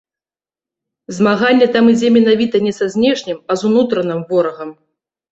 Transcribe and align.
Змаганне 1.17 1.67
там 1.75 1.89
ідзе 1.93 2.09
менавіта 2.15 2.61
не 2.67 2.73
са 2.77 2.87
знешнім, 2.93 3.37
а 3.53 3.57
з 3.63 3.69
унутраным 3.69 4.25
ворагам. 4.31 4.73